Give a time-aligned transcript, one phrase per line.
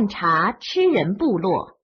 [0.00, 1.76] 探查吃人部落。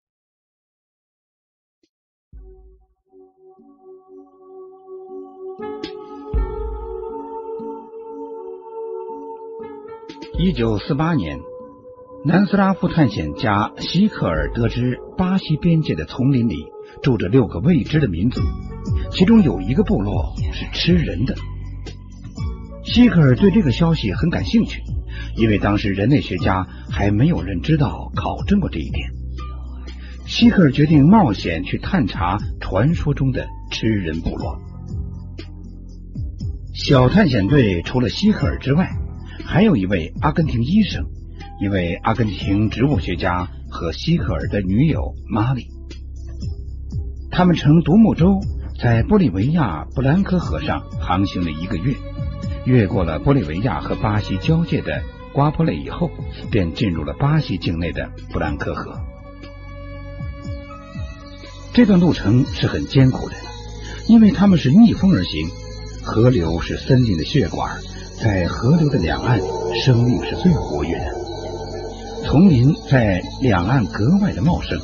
[10.39, 11.39] 一九四八年，
[12.25, 16.57] 南斯拉夫探险家希克尔得知巴西边界的丛林里
[17.03, 18.41] 住着六个未知的民族，
[19.11, 21.35] 其中有一个部落是吃人的。
[22.83, 24.81] 希克尔对这个消息很感兴趣，
[25.37, 29.11] 因为当时人类学家还没有人知道考证过这一点。
[30.27, 34.59] 希克尔决定冒险去探查传说中的吃人部落。
[36.75, 38.91] 小探险队除了希克尔之外，
[39.45, 41.07] 还有一位阿根廷医生，
[41.61, 45.69] 一位阿根廷植物学家和希克尔的女友玛丽。
[47.31, 48.41] 他们乘独木舟
[48.81, 51.95] 在玻利维亚布兰科河上航行了一个月，
[52.65, 55.03] 越过了玻利维亚和巴西交界的
[55.37, 56.11] 刮破了以后，
[56.51, 58.99] 便进入了巴西境内的布兰科河。
[61.75, 63.35] 这段路程是很艰苦的，
[64.09, 65.47] 因为他们是逆风而行，
[66.03, 67.71] 河流是森林的血管。
[68.19, 69.39] 在河流的两岸，
[69.85, 71.15] 生命是最活跃的。
[72.25, 74.81] 丛林在两岸格外的茂盛，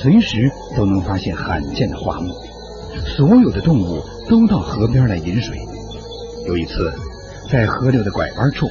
[0.00, 2.34] 随时都能发现罕见的花木。
[3.18, 5.58] 所有的动物都到河边来饮水。
[6.46, 6.90] 有一次，
[7.50, 8.66] 在河流的拐弯处，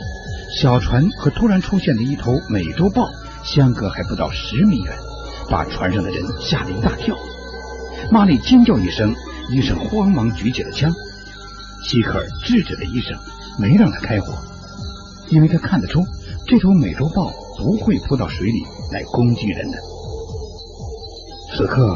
[0.61, 3.09] 小船和突然出现的一头美洲豹
[3.43, 4.93] 相隔还不到十米远，
[5.49, 7.15] 把船上的人吓了一大跳。
[8.11, 9.13] 玛丽尖叫一声，
[9.49, 10.93] 医生慌忙举起了枪。
[11.85, 13.17] 希克尔制止了医生。
[13.59, 14.33] 没让他开火，
[15.29, 16.03] 因为他看得出
[16.47, 19.77] 这头美洲豹不会扑到水里来攻击人的。
[21.55, 21.95] 此刻，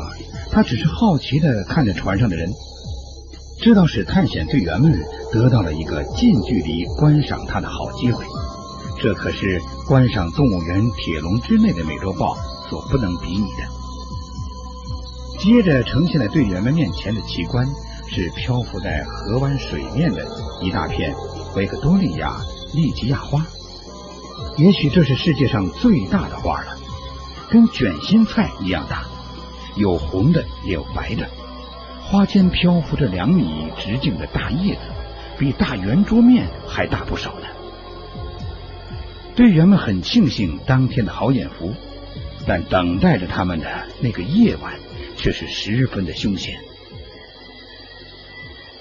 [0.51, 2.47] 他只是好奇的看着船上的人，
[3.59, 4.93] 知道使探险队员们
[5.33, 8.23] 得到了一个近距离观赏他的好机会。
[8.99, 12.35] 这可是观赏动物园铁笼之内的美洲豹
[12.69, 13.63] 所不能比拟的。
[15.39, 17.67] 接着呈现在队员们面前的奇观
[18.09, 20.25] 是漂浮在河湾水面的
[20.61, 21.13] 一大片。
[21.55, 22.35] 维克多利亚
[22.73, 23.43] 利吉亚花，
[24.57, 26.77] 也许这是世界上最大的花了，
[27.49, 29.03] 跟卷心菜一样大，
[29.75, 31.27] 有红的也有白的。
[32.03, 34.81] 花间漂浮着两米直径的大叶子，
[35.39, 37.47] 比大圆桌面还大不少呢。
[39.37, 41.75] 队员们很庆幸当天的好眼福，
[42.47, 44.79] 但等待着他们的那个夜晚
[45.15, 46.59] 却是十分的凶险。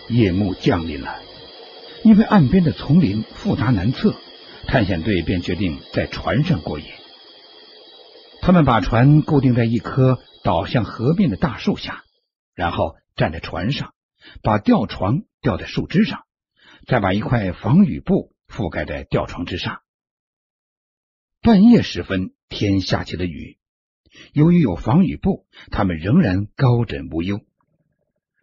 [0.09, 1.21] 夜幕降临了。
[2.03, 4.15] 因为岸边的丛林复杂难测，
[4.67, 6.87] 探险队便决定在船上过夜。
[8.41, 12.03] 他们把船固定在一棵倒向河面的大树下，
[12.55, 13.93] 然后站在船上，
[14.43, 16.23] 把吊床吊在树枝上，
[16.87, 19.81] 再把一块防雨布覆盖在吊床之上。
[21.47, 23.57] 半夜时分，天下起了雨。
[24.33, 27.39] 由于有防雨布，他们仍然高枕无忧。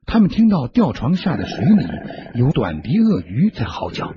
[0.06, 1.86] 他们听到吊床下的水里
[2.36, 4.14] 有短鼻鳄鱼在嚎叫，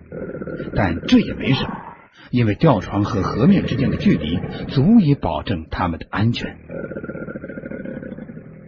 [0.77, 1.71] 但这也没什么，
[2.31, 4.39] 因为吊床和河面之间的距离
[4.69, 6.57] 足以保证他们的安全。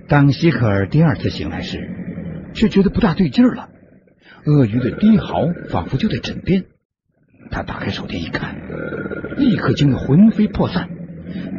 [0.08, 3.68] 当希克尔第二次醒来时，却觉得不大对劲了，
[4.46, 6.64] 鳄鱼的低嚎仿佛就在枕边。
[7.50, 8.56] 他打开手电一看，
[9.36, 10.88] 立刻惊得魂飞魄散，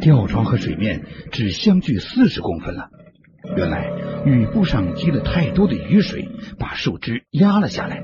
[0.00, 2.90] 吊床和水面只相距四十公分了。
[3.56, 3.90] 原来
[4.26, 8.02] 雨布上积了太多的雨水，把树枝压了下来。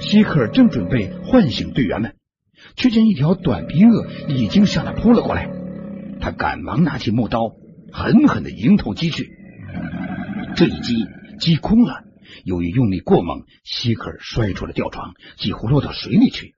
[0.00, 2.14] 希克尔正准备唤醒队员们，
[2.74, 5.48] 却见一条短鼻鳄已经向他扑了过来。
[6.18, 7.52] 他赶忙拿起木刀，
[7.92, 9.30] 狠狠的迎头击去。
[10.56, 11.06] 这一击
[11.38, 12.02] 击空了，
[12.44, 16.55] 由于用力过猛，希克尔摔出了吊床，几乎落到水里去。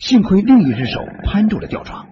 [0.00, 2.08] 幸亏另一只手攀住了吊床。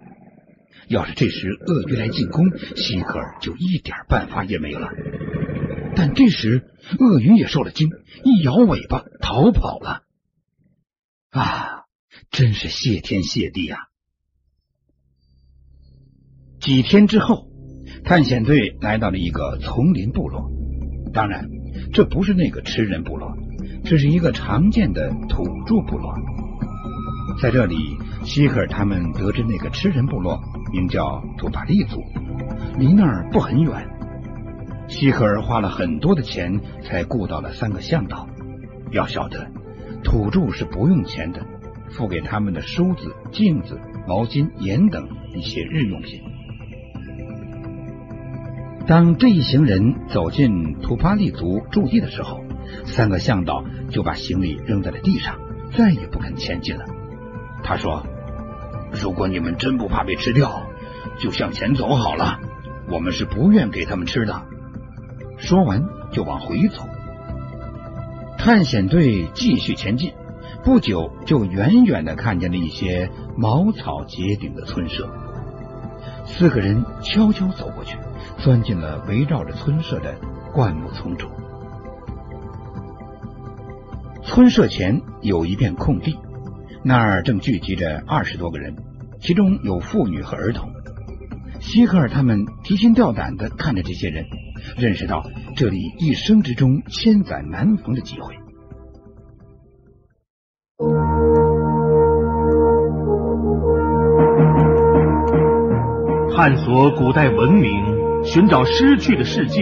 [0.88, 2.46] 要是这时鳄鱼来进攻，
[2.76, 4.88] 希格尔就一点办法也没了。
[5.96, 7.90] 但这时鳄鱼也受了惊，
[8.23, 10.02] 一摇尾巴逃跑了。
[11.31, 11.84] 啊，
[12.31, 13.78] 真是谢天谢地啊！
[16.61, 17.49] 几天之后，
[18.05, 20.50] 探险队来到了一个丛林部落。
[21.12, 21.49] 当然，
[21.93, 23.37] 这不是那个吃人部落，
[23.84, 26.14] 这是一个常见的土著部落。
[27.41, 30.41] 在这里，希克尔他们得知那个吃人部落。
[30.73, 32.03] 名叫图巴利族，
[32.77, 33.88] 离那儿不很远。
[34.88, 38.27] 希克尔花了很多的钱才雇到了三个向导。
[38.91, 39.49] 要晓得，
[40.03, 41.47] 土著是不用钱的，
[41.91, 43.79] 付给他们的梳子、镜子、
[44.09, 46.21] 毛巾、盐等一些日用品。
[48.87, 52.43] 当这一行人走进图巴利族驻地的时候，
[52.85, 55.38] 三个向导就把行李扔在了地上，
[55.77, 56.85] 再也不肯前进了。
[57.62, 58.05] 他说。
[58.93, 60.62] 如果你们真不怕被吃掉，
[61.19, 62.38] 就向前走好了。
[62.88, 64.43] 我们是不愿给他们吃的。
[65.38, 66.87] 说完就往回走。
[68.38, 70.14] 探险队继续前进，
[70.64, 75.11] 不久就远远的看见了一些茅草结顶的村舍。
[76.25, 77.99] 四个人悄悄走过去，
[78.38, 80.14] 钻进了围绕着村舍的
[80.52, 81.29] 灌木丛中。
[84.23, 86.19] 村舍前有一片空地，
[86.88, 88.77] 那儿正聚集着二十多个人，
[89.19, 90.71] 其中有妇女和儿童。
[91.59, 94.25] 希克尔他们提心吊胆的看着这些人，
[94.79, 95.25] 认识到
[95.56, 98.37] 这里一生之中千载难逢的机会。
[106.37, 109.61] 探索古代文明，寻找失去的世界，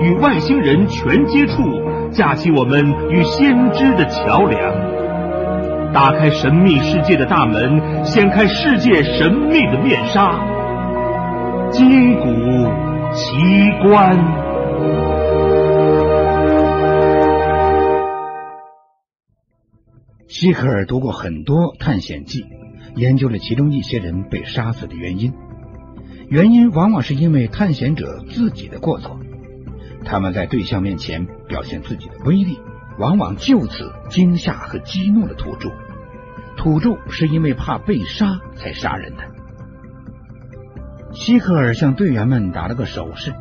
[0.00, 1.62] 与外星人全接触，
[2.10, 4.97] 架起我们与先知的桥梁，
[5.92, 10.38] 打开神秘世界的大门，掀开世界神秘的面纱，
[11.70, 12.26] 金古
[13.14, 13.36] 奇
[13.82, 14.16] 观。
[20.28, 22.44] 希克尔读过很多探险记，
[22.94, 25.32] 研究了其中一些人被杀死的原因。
[26.28, 29.18] 原因往往是因为探险者自己的过错，
[30.04, 32.58] 他们在对象面前表现自己的威力，
[32.98, 35.70] 往往就此惊吓和激怒了土著。
[36.56, 39.22] 土著是因为怕被杀才杀人的。
[41.12, 43.32] 希克尔向队员们打了个手势，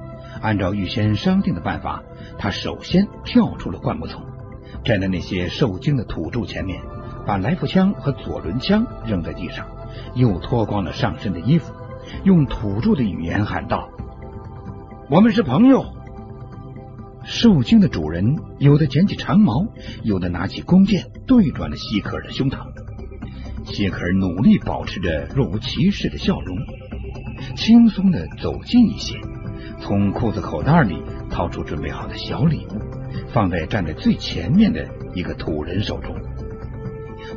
[0.42, 2.04] 按照预先商定的办法，
[2.38, 4.24] 他首先跳出了灌木丛，
[4.84, 6.82] 站在那些受惊的土著前面，
[7.26, 9.68] 把来福枪和左轮枪扔在地上，
[10.14, 11.74] 又脱光了上身的衣服。
[12.24, 13.90] 用土著的语言喊道
[15.10, 15.86] ：“我们是朋友。”
[17.30, 19.68] 受惊的主人有的捡起长矛，
[20.02, 22.68] 有的拿起弓箭对准了希克尔的胸膛。
[23.66, 26.58] 希克尔努力保持着若无其事的笑容，
[27.58, 29.20] 轻松的走近一些，
[29.82, 32.80] 从裤子口袋里掏出准备好的小礼物，
[33.34, 36.16] 放在站在最前面的一个土人手中。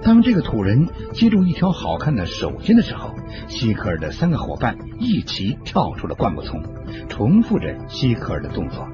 [0.05, 3.13] 当这个土人接住一条好看的手巾的时候，
[3.49, 6.63] 希克尔的三个伙伴一起跳出了灌木丛，
[7.09, 8.87] 重复着希克尔的动作。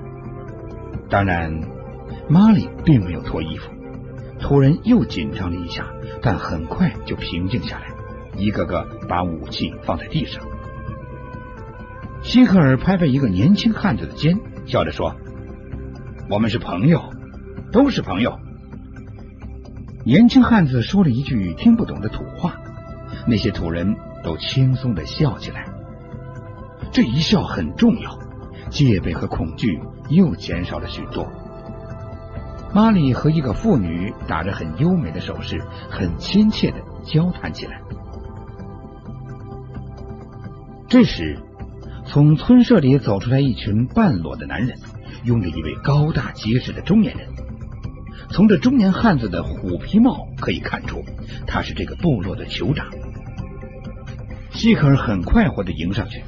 [1.09, 1.63] 当然，
[2.29, 3.71] 玛丽并没有脱衣服。
[4.39, 5.87] 土人又紧张了一下，
[6.21, 7.87] 但很快就平静下来，
[8.37, 10.43] 一个个把武器放在地上。
[12.23, 15.15] 希克尔拍拍一个年轻汉子的肩，笑着说
[16.29, 17.01] ：“我们是朋友，
[17.73, 18.39] 都是朋友。”
[20.05, 22.57] 年轻汉子说了一句听不懂的土话，
[23.27, 25.67] 那些土人都轻松的笑起来。
[26.93, 28.19] 这一笑很重要，
[28.71, 31.27] 戒备和恐惧又减少了许多。
[32.75, 37.81] 玛丽和一个妇女打着很优美的手势，很亲切的交谈起来。
[40.89, 41.39] 这时，
[42.05, 44.77] 从村舍里走出来一群半裸的男人，
[45.25, 47.27] 拥着一位高大结实的中年人。
[48.29, 51.03] 从这中年汉子的虎皮帽可以看出，
[51.47, 52.87] 他是这个部落的酋长。
[54.51, 56.23] 希克尔很快活的迎上去，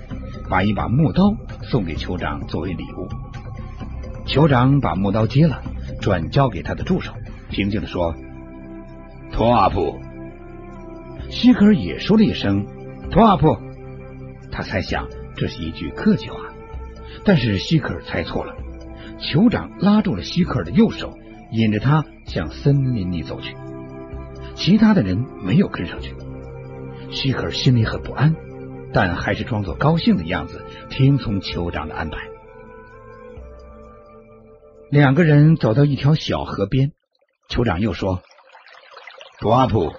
[0.49, 3.09] 把一把木刀送给酋长作为礼物。
[4.29, 5.63] 酋长把木刀接了，
[6.01, 7.13] 转交给他的助手，
[7.51, 8.15] 平静的说
[9.33, 9.99] ：“托阿布。”
[11.31, 12.67] 希克尔也说了一声
[13.11, 13.57] “托阿布”，
[14.53, 16.41] 他猜想这是一句客气话，
[17.25, 18.55] 但是希克尔猜错了。
[19.19, 21.19] 酋长拉住了希克尔的右手。
[21.51, 23.57] 引着他向森林里走去，
[24.55, 26.15] 其他的人没有跟上去。
[27.11, 28.37] 希克尔心里很不安，
[28.93, 32.19] 但还是装作高兴的样子，听从酋长的安排。
[34.91, 36.93] 两个人走到一条小河边，
[37.51, 38.23] 酋长又说
[39.39, 39.93] ：“托阿普，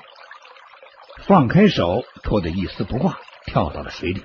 [1.27, 4.23] 放开手，脱得一丝不挂，跳到了水里。”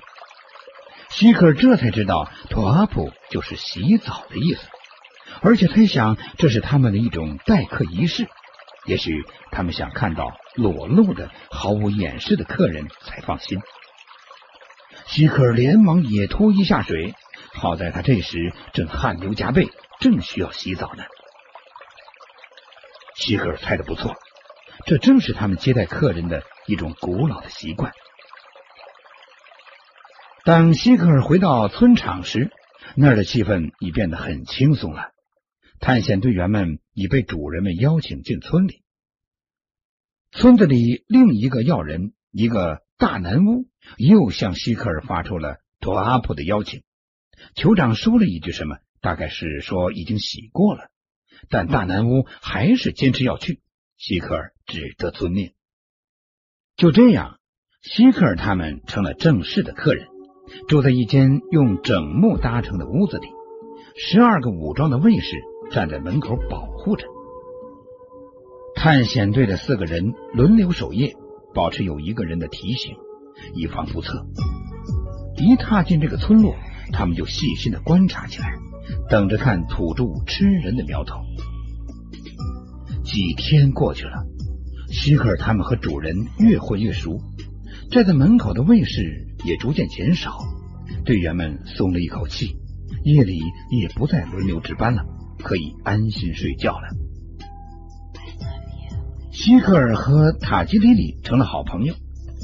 [1.11, 4.61] 希克尔这才知道，托阿普就是洗澡的意思。
[5.41, 8.27] 而且猜想这是他们的一种待客仪式，
[8.85, 13.61] 也许他们想看到裸露的、毫无掩饰的客人才放心。
[15.05, 17.13] 希克尔连忙也脱衣下水，
[17.55, 19.69] 好在他这时正汗流浃背，
[19.99, 21.03] 正需要洗澡呢。
[23.15, 24.15] 希克尔猜的不错，
[24.85, 27.93] 这正是他们接待客人的一种古老的习惯。
[30.43, 32.51] 当希克尔回到村场时，
[32.95, 35.11] 那儿的气氛已变得很轻松了。
[35.79, 38.83] 探险队员们已被主人们邀请进村里。
[40.31, 43.65] 村子里另一个要人，一个大男巫，
[43.97, 46.83] 又向希克尔发出了托阿普的邀请。
[47.55, 50.89] 酋长说了一句什么，大概是说已经洗过了，
[51.49, 53.61] 但大南巫还是坚持要去。
[53.97, 55.53] 希克尔只得遵命。
[56.75, 57.39] 就这样，
[57.81, 60.07] 希克尔他们成了正式的客人，
[60.67, 63.27] 住在一间用整木搭成的屋子里，
[63.95, 65.37] 十二个武装的卫士
[65.71, 67.07] 站在门口保护着。
[68.75, 71.15] 探险队的四个人轮流守夜，
[71.53, 72.97] 保持有一个人的提醒，
[73.53, 74.25] 以防不测。
[75.37, 76.55] 一踏进这个村落，
[76.91, 78.53] 他们就细心的观察起来，
[79.09, 81.21] 等着看土著吃人的苗头。
[83.03, 84.25] 几天过去了，
[84.89, 87.21] 希克尔他们和主人越混越熟，
[87.91, 90.39] 站在门口的卫士也逐渐减少，
[91.05, 92.57] 队员们松了一口气，
[93.03, 93.39] 夜里
[93.69, 95.05] 也不再轮流值班了，
[95.39, 96.87] 可以安心睡觉了。
[99.31, 101.93] 希克尔和塔吉里里成了好朋友，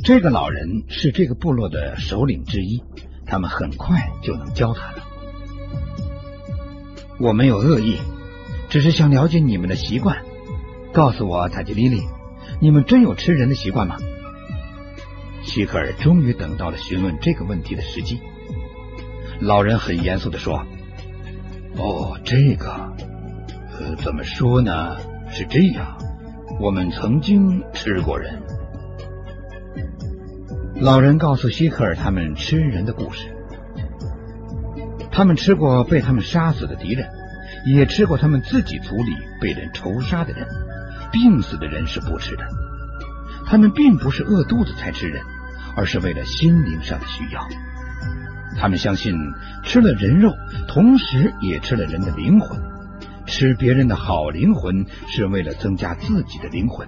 [0.04, 2.84] 这个老人是这个部落的首领之一，
[3.32, 5.04] 他们很快就能交谈了。
[7.18, 7.98] 我没有恶意，
[8.70, 10.18] 只是想了解你们的习惯。
[10.92, 12.02] 告诉我，塔吉丽丽，
[12.60, 13.96] 你们真有吃人的习惯吗？
[15.44, 18.20] 希克尔终于等到了询问这个问题的时机。
[19.40, 20.66] 老人很严肃的说
[21.80, 22.70] ：“哦，这个，
[23.80, 24.98] 呃，怎么说呢？
[25.30, 25.98] 是这样，
[26.60, 28.44] 我们曾经吃过人。”
[30.82, 33.30] 老人告诉希克尔他们吃人的故事。
[35.12, 37.08] 他们吃过被他们杀死的敌人，
[37.68, 40.48] 也吃过他们自己族里被人仇杀的人。
[41.12, 42.44] 病死的人是不吃的，
[43.46, 45.22] 他们并不是饿肚子才吃人，
[45.76, 47.48] 而是为了心灵上的需要。
[48.58, 49.14] 他们相信
[49.64, 50.34] 吃了人肉，
[50.68, 52.60] 同时也吃了人的灵魂。
[53.28, 56.88] 吃别人的好灵魂是为了增加自己的灵魂。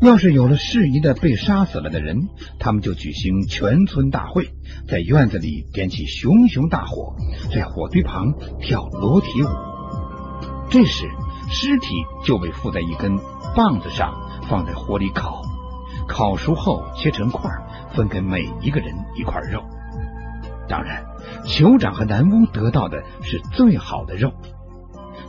[0.00, 2.28] 要是有了适宜的被杀死了的人，
[2.58, 4.50] 他们就举行全村大会，
[4.88, 7.14] 在院子里点起熊熊大火，
[7.54, 9.48] 在火堆旁跳裸体舞。
[10.70, 11.08] 这时。
[11.52, 11.88] 尸体
[12.24, 13.18] 就被附在一根
[13.56, 14.14] 棒子上，
[14.48, 15.42] 放在火里烤。
[16.06, 17.50] 烤熟后切成块，
[17.92, 19.64] 分给每一个人一块肉。
[20.68, 21.04] 当然，
[21.44, 24.32] 酋长和南巫得到的是最好的肉。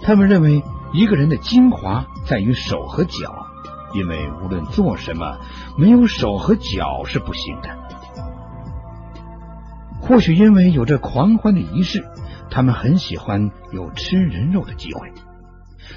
[0.03, 0.61] 他们认为
[0.93, 3.47] 一个人的精华在于手和脚，
[3.93, 5.38] 因为无论做什么，
[5.77, 7.69] 没有手和脚是不行的。
[10.01, 12.05] 或许因为有着狂欢的仪式，
[12.50, 15.12] 他们很喜欢有吃人肉的机会。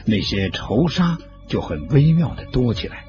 [0.05, 3.05] 那些仇杀就很微妙的多起来，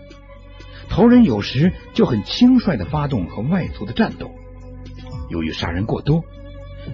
[0.89, 4.31] 头人有时就很轻率的发动和外族的战斗。
[5.29, 6.23] 由于杀人过多，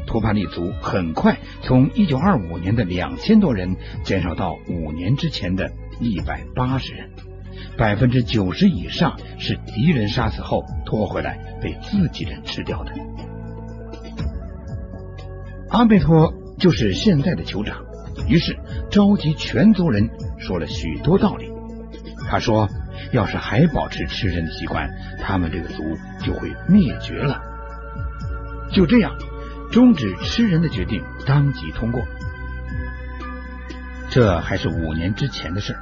[0.07, 7.09] 图帕利族很快从一九二五年的两千多人减少到五年之前的一百八十人，
[7.77, 12.91] 百分之九十以上是敌人杀死后拖回来被自己人吃掉的。
[15.69, 17.77] 阿贝托就是现在的酋长。
[18.27, 18.57] 于是
[18.91, 21.49] 召集全族人说了许多道理。
[22.29, 22.69] 他说
[23.11, 25.83] ：“要是还保持吃人的习惯，他们这个族
[26.23, 27.41] 就会灭绝了。”
[28.71, 29.15] 就这样，
[29.71, 32.01] 终止吃人的决定当即通过。
[34.09, 35.81] 这还是五年之前的事儿。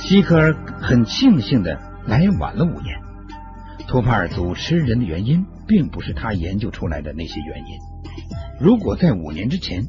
[0.00, 2.98] 希克尔很庆幸的来晚了五年。
[3.86, 7.78] 托帕尔族吃人的原因，并不是他研究出来的那些原因。
[8.58, 9.82] 如果在五年之前，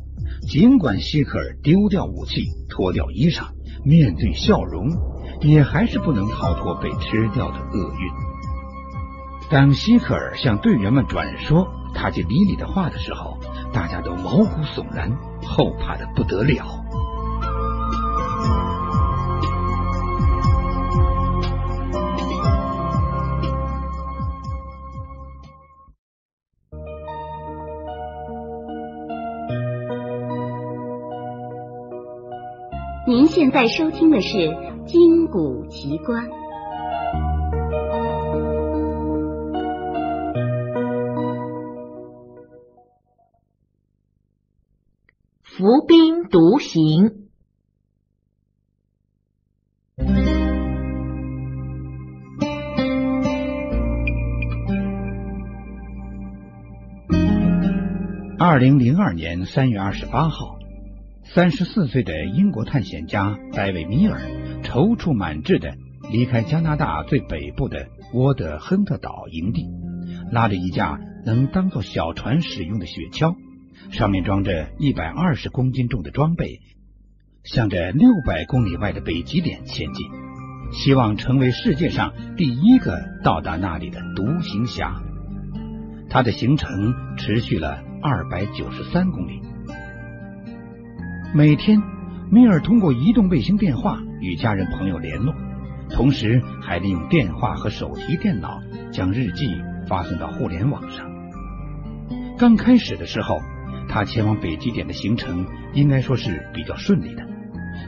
[0.50, 3.46] 尽管希克尔丢掉武器、脱掉衣裳，
[3.86, 4.90] 面对笑容，
[5.42, 8.12] 也还是不能逃脱被吃掉的厄运。
[9.50, 13.38] 当希克尔向队员们转说塔吉里里的话的时候，
[13.74, 15.10] 大家都毛骨悚然，
[15.44, 16.66] 后怕的不得了。
[33.34, 34.38] 现在收听的是
[34.86, 36.28] 《金谷奇观》。
[45.42, 47.30] 伏兵独行。
[58.38, 60.61] 二零零二年三月二十八号。
[61.34, 64.20] 三十四岁的英国探险家戴维·米尔
[64.64, 65.76] 踌躇满志的
[66.12, 69.66] 离开加拿大最北部的沃德亨特岛营地，
[70.30, 73.34] 拉着一架能当做小船使用的雪橇，
[73.92, 76.60] 上面装着一百二十公斤重的装备，
[77.46, 80.06] 向着六百公里外的北极点前进，
[80.74, 85.02] 希望成为世界上第一个到达那里的独行侠。
[86.10, 89.42] 他的行程持续了二百九十三公里。
[91.34, 91.82] 每天，
[92.30, 95.34] 米尔通过移动卫星电话与家人朋友联络，
[95.90, 98.60] 同时还利用电话和手提电脑
[98.92, 99.46] 将日记
[99.88, 101.10] 发送到互联网上。
[102.38, 103.40] 刚开始的时候，
[103.88, 107.26] 他前往北极点的行程应该说是比较顺利的，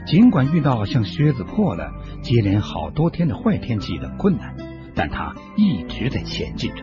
[0.06, 4.56] 尽管遇到像靴子破了、接连好多天的坏天气等困难，
[4.94, 6.82] 但他一直在前进着。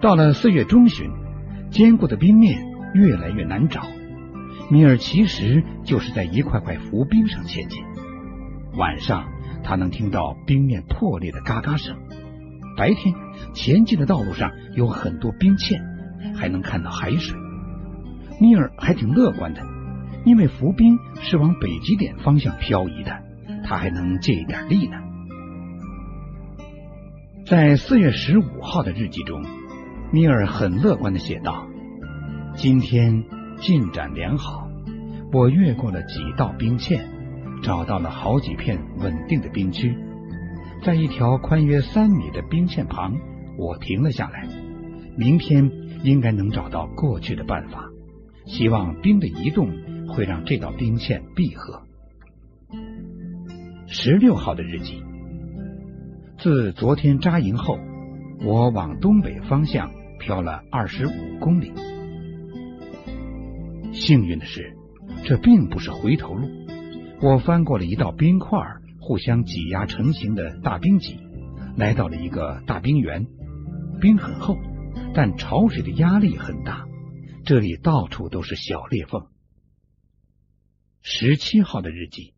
[0.00, 1.10] 到了四月中旬，
[1.70, 3.82] 坚固的冰面越来越难找。
[4.70, 7.82] 米尔其实就是在一块块浮冰上前进。
[8.76, 9.28] 晚上，
[9.64, 11.96] 他能听到冰面破裂的嘎嘎声；
[12.76, 13.14] 白天，
[13.52, 15.82] 前进的道路上有很多冰嵌，
[16.36, 17.36] 还能看到海水。
[18.40, 19.60] 米尔还挺乐观的，
[20.24, 23.22] 因为浮冰是往北极点方向漂移的，
[23.64, 24.98] 他还能借一点力呢。
[27.44, 29.44] 在四月十五号的日记中，
[30.12, 31.66] 米尔很乐观的写道
[32.54, 33.24] ：“今天
[33.60, 34.68] 进展良好，
[35.32, 37.00] 我越过了几道冰嵌。”
[37.62, 39.94] 找到了好几片稳定的冰区，
[40.82, 43.14] 在一条宽约三米的冰线旁，
[43.58, 44.48] 我停了下来。
[45.14, 45.70] 明天
[46.02, 47.90] 应该能找到过去的办法，
[48.46, 49.68] 希望冰的移动
[50.08, 51.82] 会让这道冰线闭合。
[53.86, 55.02] 十六号的日记，
[56.38, 57.78] 自昨天扎营后，
[58.42, 61.74] 我往东北方向漂了二十五公里。
[63.92, 64.76] 幸运的是，
[65.24, 66.48] 这并不是回头路。
[67.20, 68.58] 我翻过了一道冰块
[69.00, 71.18] 互相挤压成型的大冰脊，
[71.76, 73.26] 来到了一个大冰原。
[74.00, 74.56] 冰很厚，
[75.14, 76.86] 但潮水的压力很大，
[77.44, 79.26] 这里到处都是小裂缝。
[81.02, 82.32] 十七号的日记，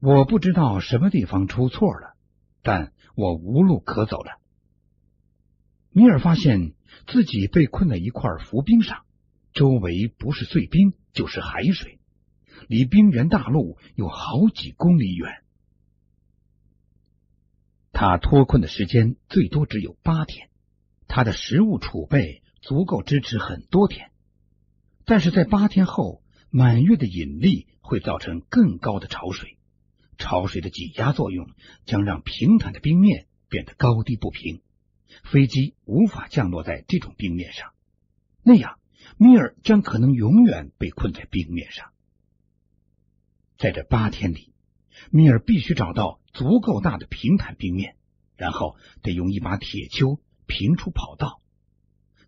[0.00, 2.14] 我不知道什么地方出错了，
[2.62, 4.40] 但我无路可走了。
[5.92, 6.72] 米尔发现
[7.06, 9.04] 自己被困在一块浮冰上，
[9.52, 11.98] 周围不是碎冰就是海水。
[12.68, 15.42] 离冰原大陆有好几公里远，
[17.90, 20.50] 他脱困的时间最多只有八天，
[21.08, 24.10] 他的食物储备足够支持很多天，
[25.06, 29.56] 但是在八天后，满月的引力会造成更高的潮水，
[30.18, 31.48] 潮水的挤压作用
[31.86, 34.60] 将让平坦的冰面变得高低不平，
[35.24, 37.72] 飞机无法降落在这种冰面上，
[38.42, 38.78] 那样
[39.22, 41.92] 米尔将可能永远被困在冰面上。
[43.58, 44.54] 在这八天里，
[45.10, 47.96] 米尔必须找到足够大的平坦冰面，
[48.38, 51.42] 然后得用一把铁锹平出跑道。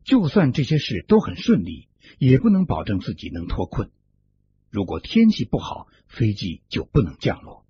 [0.05, 3.91] 就算这些事都很顺利，也不能保证自己能脱困。
[4.69, 7.65] 如果天气不好，飞机就不能降落。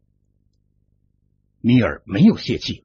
[1.61, 2.83] 米尔没有泄气，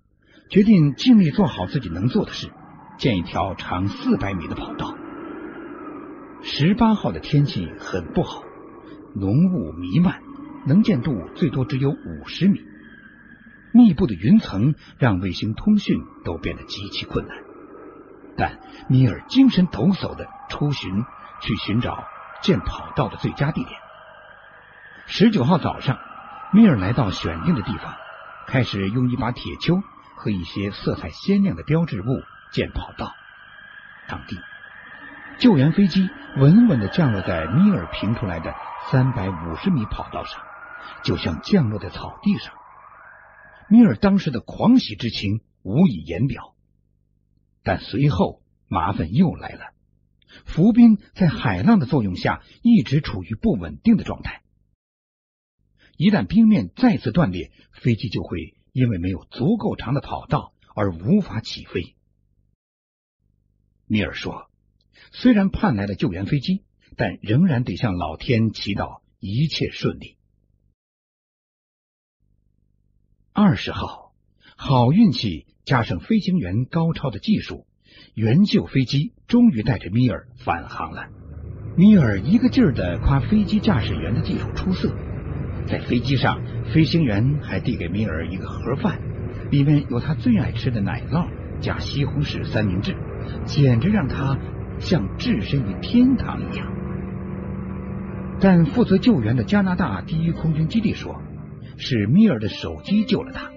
[0.51, 2.53] 决定尽力做好自己能做的事，
[2.99, 4.95] 建一条长四百米的跑道。
[6.43, 8.43] 十八号的天气很不好，
[9.15, 10.21] 浓雾弥漫。
[10.65, 12.61] 能见度最多只有五十米，
[13.73, 17.37] 密布的云层让卫星通讯都变得极其困难。
[18.35, 21.05] 但米尔精神抖擞的出巡，
[21.39, 22.03] 去寻找
[22.41, 23.79] 建跑道的最佳地点。
[25.05, 25.99] 十九号早上，
[26.51, 27.95] 米尔来到选定的地方，
[28.47, 29.81] 开始用一把铁锹
[30.17, 33.13] 和一些色彩鲜亮的标志物建跑道。
[34.09, 34.37] 当地
[35.39, 38.53] 救援飞机稳稳的降落在米尔评出来的
[38.91, 40.41] 三百五十米跑道上。
[41.03, 42.53] 就像降落在草地上，
[43.69, 46.55] 米尔当时的狂喜之情无以言表。
[47.61, 49.73] 但随后麻烦又来了，
[50.45, 54.41] 浮冰在海浪的作用下一直处于不稳定的状态。
[55.97, 61.95] 一旦冰面再次断裂，飞机就会因为没有足够长的跑道而无法起飞。
[63.85, 64.46] 米尔说
[65.19, 66.61] ：“虽然盼来了救援飞机，
[66.95, 70.15] 但仍然得向老天祈祷一切顺利。”
[73.33, 74.13] 二十号，
[74.55, 77.65] 好运气加上飞行员高超的技术，
[78.13, 81.07] 援救飞机终于带着米尔返航了。
[81.75, 84.95] 米尔一个劲儿的夸飞机驾驶员的技术出色，
[85.67, 89.01] 在飞机上，飞行员还递给米尔一个盒饭，
[89.49, 91.27] 里面有他最爱吃的奶酪
[91.59, 92.95] 加西红柿三明治，
[93.47, 94.37] 简直让他
[94.79, 96.67] 像置身于天堂一样。
[98.39, 101.21] 但负责救援的加拿大第一空军基地说。
[101.79, 103.51] 是米尔的手机救了他。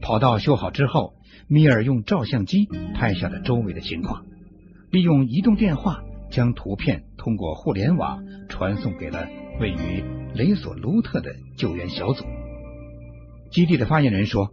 [0.00, 1.12] 跑道修好之后，
[1.46, 4.24] 米尔用照相机拍下了周围的情况，
[4.90, 9.28] 利用移动电话将图片通过互联网传送给了
[9.60, 10.02] 位于
[10.34, 12.24] 雷索卢特的救援小组。
[13.50, 14.50] 基地的发言人说：“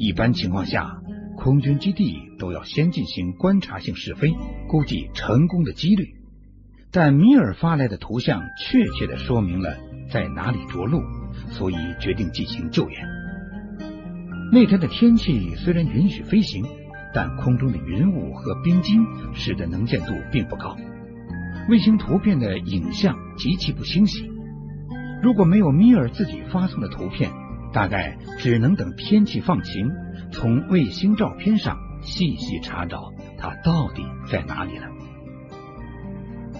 [0.00, 0.99] 一般情况下，
[1.42, 4.30] 空军基地都要先进行观察性试飞，
[4.68, 6.14] 估计成功的几率。
[6.92, 9.76] 但米尔发来的图像确切的说明了
[10.12, 11.00] 在哪里着陆。”
[11.50, 13.00] 所以决定进行救援。
[14.52, 16.64] 那天的天气虽然允许飞行，
[17.14, 20.76] 但空中的云雾和冰晶使得能见度并不高，
[21.68, 24.28] 卫星图片的影像极其不清晰。
[25.22, 27.30] 如果没有米尔自己发送的图片，
[27.72, 29.88] 大概只能等天气放晴，
[30.32, 34.86] 从卫星照片上细细查找他到底在哪里了。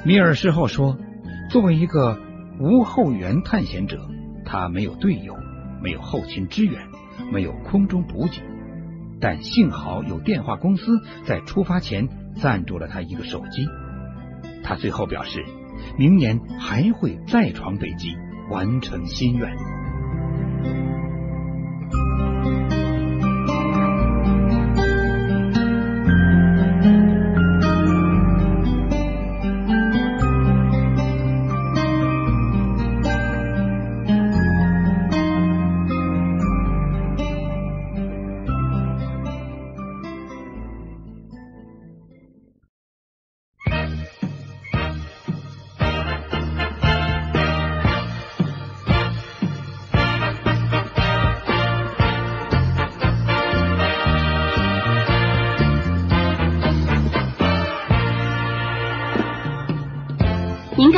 [0.05, 0.97] 米尔事后说，
[1.51, 2.19] 作为一个
[2.59, 4.09] 无后援探险者，
[4.45, 5.37] 他没有队友，
[5.83, 6.89] 没有后勤支援，
[7.33, 8.43] 没有空中补给，
[9.21, 13.67] 但幸好有电话公司在出发前赞助了他一个手机。
[14.63, 15.45] 他最后表示，
[15.99, 18.15] 明年还会再闯北极，
[18.51, 19.57] 完成心愿。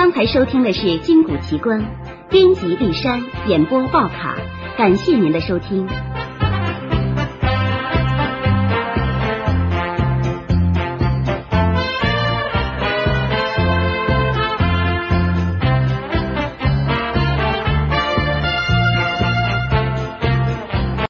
[0.03, 1.81] 刚才收听的是《金谷奇观》，
[2.29, 4.37] 编辑立山，演播报卡，
[4.77, 5.87] 感谢您的收听。